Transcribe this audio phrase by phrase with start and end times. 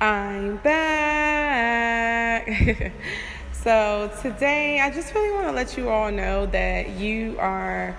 [0.00, 2.46] I'm back.
[3.52, 7.98] so, today I just really want to let you all know that you are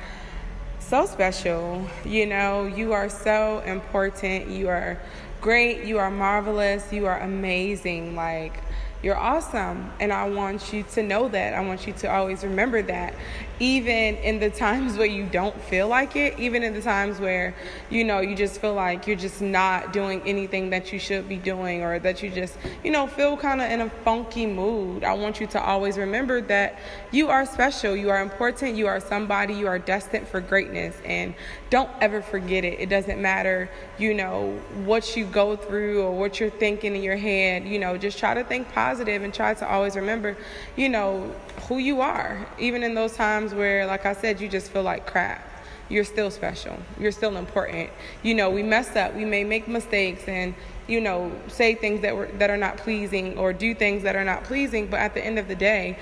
[0.80, 1.86] so special.
[2.06, 4.48] You know, you are so important.
[4.48, 4.98] You are
[5.42, 5.84] great.
[5.84, 6.94] You are marvelous.
[6.94, 8.16] You are amazing.
[8.16, 8.54] Like,
[9.02, 9.92] you're awesome.
[10.02, 11.54] And I want you to know that.
[11.54, 13.14] I want you to always remember that.
[13.62, 17.56] Even in the times where you don't feel like it, even in the times where,
[17.90, 21.36] you know, you just feel like you're just not doing anything that you should be
[21.36, 25.04] doing or that you just, you know, feel kind of in a funky mood.
[25.04, 26.80] I want you to always remember that
[27.12, 27.96] you are special.
[27.96, 28.76] You are important.
[28.76, 29.54] You are somebody.
[29.54, 30.96] You are destined for greatness.
[31.04, 31.36] And
[31.70, 32.80] don't ever forget it.
[32.80, 37.18] It doesn't matter, you know, what you go through or what you're thinking in your
[37.18, 37.66] head.
[37.66, 40.36] You know, just try to think positive positive and try to always remember,
[40.76, 41.32] you know,
[41.68, 42.48] who you are.
[42.58, 45.46] Even in those times where, like I said, you just feel like crap.
[45.90, 46.76] You're still special.
[47.00, 47.92] You're still important.
[48.24, 49.16] You know, we mess up.
[49.16, 50.56] We may make mistakes and,
[50.88, 54.26] you know, say things that were that are not pleasing or do things that are
[54.26, 55.98] not pleasing, but at the end of the day,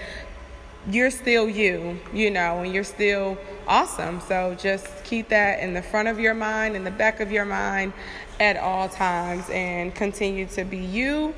[0.89, 4.21] you're still you, you know, and you're still awesome.
[4.21, 7.45] So just keep that in the front of your mind, in the back of your
[7.45, 7.91] mind
[8.39, 11.33] at all times, and continue to be you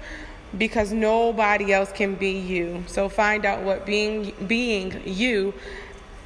[0.58, 2.84] because nobody else can be you.
[2.88, 5.54] So find out what being being you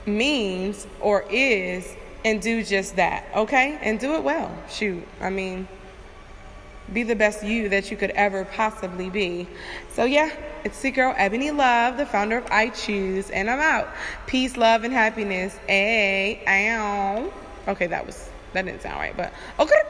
[0.05, 3.77] means or is and do just that, okay?
[3.81, 4.51] And do it well.
[4.69, 5.05] Shoot.
[5.19, 5.67] I mean,
[6.91, 9.47] be the best you that you could ever possibly be.
[9.91, 10.31] So yeah,
[10.63, 13.89] it's the girl Ebony Love, the founder of I Choose, and I'm out.
[14.27, 15.57] Peace, love, and happiness.
[15.67, 17.31] Hey, ow.
[17.67, 19.81] Okay, that was that didn't sound right, but okay.